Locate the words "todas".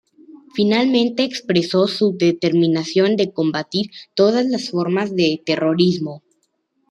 4.15-4.47